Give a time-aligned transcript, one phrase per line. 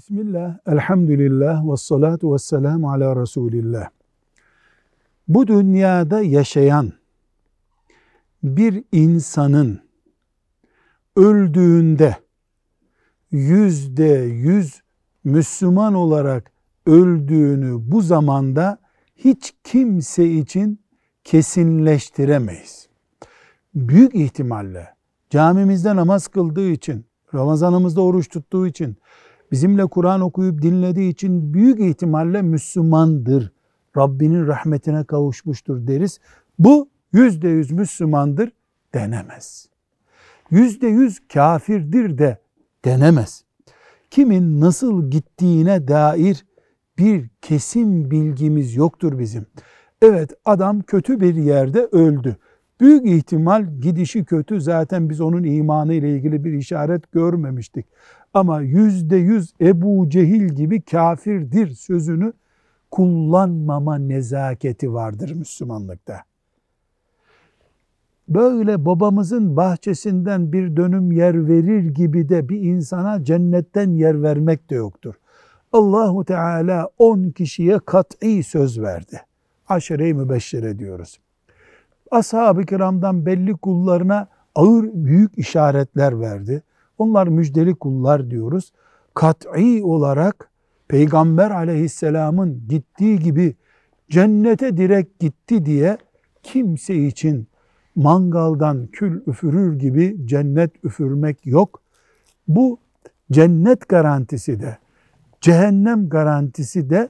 [0.00, 3.88] Bismillah, elhamdülillah ve salatu ve selamu ala Resulillah.
[5.28, 6.92] Bu dünyada yaşayan
[8.42, 9.80] bir insanın
[11.16, 12.16] öldüğünde
[13.30, 14.80] yüzde yüz
[15.24, 16.52] Müslüman olarak
[16.86, 18.78] öldüğünü bu zamanda
[19.16, 20.80] hiç kimse için
[21.24, 22.88] kesinleştiremeyiz.
[23.74, 24.94] Büyük ihtimalle
[25.30, 28.96] camimizde namaz kıldığı için, Ramazanımızda oruç tuttuğu için,
[29.52, 33.52] bizimle Kur'an okuyup dinlediği için büyük ihtimalle Müslümandır.
[33.96, 36.20] Rabbinin rahmetine kavuşmuştur deriz.
[36.58, 38.52] Bu yüzde yüz Müslümandır
[38.94, 39.68] denemez.
[40.50, 42.38] Yüzde yüz kafirdir de
[42.84, 43.44] denemez.
[44.10, 46.44] Kimin nasıl gittiğine dair
[46.98, 49.46] bir kesin bilgimiz yoktur bizim.
[50.02, 52.36] Evet adam kötü bir yerde öldü.
[52.80, 57.86] Büyük ihtimal gidişi kötü zaten biz onun imanı ile ilgili bir işaret görmemiştik.
[58.34, 62.32] Ama yüzde yüz Ebu Cehil gibi kafirdir sözünü
[62.90, 66.20] kullanmama nezaketi vardır Müslümanlıkta.
[68.28, 74.74] Böyle babamızın bahçesinden bir dönüm yer verir gibi de bir insana cennetten yer vermek de
[74.74, 75.14] yoktur.
[75.72, 79.20] Allahu Teala 10 kişiye kat'i söz verdi.
[79.68, 81.18] Aşere-i mübeşşere diyoruz.
[82.10, 86.62] Ashab-ı kiramdan belli kullarına ağır büyük işaretler verdi.
[86.98, 88.72] Onlar müjdeli kullar diyoruz.
[89.14, 90.50] Kat'i olarak
[90.88, 93.56] Peygamber aleyhisselamın gittiği gibi
[94.10, 95.98] cennete direkt gitti diye
[96.42, 97.48] kimse için
[97.96, 101.82] mangaldan kül üfürür gibi cennet üfürmek yok.
[102.48, 102.78] Bu
[103.32, 104.78] cennet garantisi de
[105.40, 107.08] cehennem garantisi de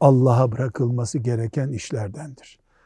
[0.00, 2.58] Allah'a bırakılması gereken işlerdendir.